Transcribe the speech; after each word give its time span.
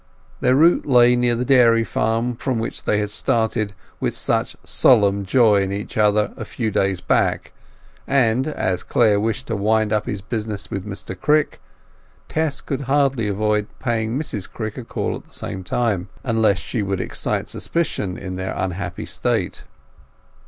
Their 0.39 0.55
route 0.55 0.87
lay 0.87 1.15
near 1.15 1.35
the 1.35 1.45
dairy 1.45 1.83
from 1.83 2.35
which 2.43 2.85
they 2.85 2.97
had 2.97 3.11
started 3.11 3.73
with 3.99 4.15
such 4.15 4.55
solemn 4.63 5.25
joy 5.27 5.61
in 5.61 5.71
each 5.71 5.95
other 5.95 6.33
a 6.35 6.43
few 6.43 6.71
days 6.71 6.99
back, 6.99 7.51
and 8.07 8.47
as 8.47 8.81
Clare 8.81 9.19
wished 9.19 9.45
to 9.45 9.55
wind 9.55 9.93
up 9.93 10.07
his 10.07 10.21
business 10.23 10.71
with 10.71 10.87
Mr 10.87 11.15
Crick, 11.15 11.61
Tess 12.29 12.61
could 12.61 12.81
hardly 12.89 13.27
avoid 13.27 13.67
paying 13.77 14.17
Mrs 14.17 14.51
Crick 14.51 14.75
a 14.75 14.83
call 14.83 15.15
at 15.15 15.25
the 15.25 15.33
same 15.33 15.63
time, 15.63 16.09
unless 16.23 16.57
she 16.57 16.81
would 16.81 16.99
excite 16.99 17.47
suspicion 17.47 18.17
of 18.17 18.37
their 18.37 18.55
unhappy 18.55 19.05
state. 19.05 19.65